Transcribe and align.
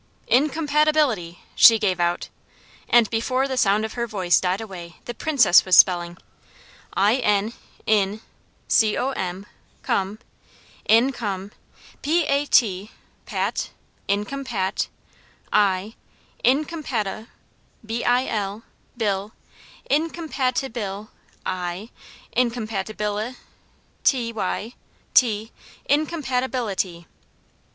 "Incompatibility," 0.29 1.41
she 1.53 1.77
gave 1.77 1.99
out, 1.99 2.27
and 2.89 3.07
before 3.11 3.47
the 3.47 3.55
sound 3.55 3.85
of 3.85 3.93
her 3.93 4.07
voice 4.07 4.39
died 4.39 4.59
away 4.59 4.95
the 5.05 5.13
Princess 5.13 5.63
was 5.63 5.77
spelling: 5.77 6.17
"I 6.95 7.17
n, 7.17 7.53
in, 7.85 8.21
c 8.67 8.97
o 8.97 9.11
m, 9.11 9.45
com, 9.83 10.17
in 10.85 11.11
com, 11.11 11.51
p 12.01 12.25
a 12.25 12.47
t, 12.47 12.89
pat, 13.27 13.69
incompat, 14.09 14.87
i, 15.53 15.93
incompati, 16.43 17.27
b 17.85 18.03
i 18.03 18.25
l, 18.27 18.63
bil, 18.97 19.33
incompatibil, 19.87 21.09
i, 21.45 21.91
incompatibili, 22.35 23.35
t 24.03 24.33
y, 24.33 24.73
ty, 25.13 25.51
incompatibility." 25.87 27.05